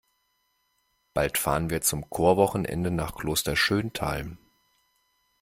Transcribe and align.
Bald 1.13 1.37
fahren 1.37 1.69
wir 1.69 1.81
zum 1.81 2.09
Chorwochenende 2.09 2.89
nach 2.89 3.13
Kloster 3.13 3.55
Schöntal. 3.55 4.35